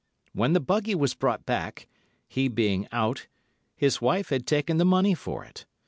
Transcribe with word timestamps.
When 0.33 0.53
the 0.53 0.59
buggy 0.59 0.95
was 0.95 1.13
brought 1.13 1.45
back, 1.45 1.87
he 2.27 2.47
being 2.47 2.87
out, 2.91 3.27
his 3.75 4.01
wife 4.01 4.29
had 4.29 4.47
taken 4.47 4.77
the 4.77 4.83
money 4.83 5.13
for 5.13 5.45
it. 5.45 5.67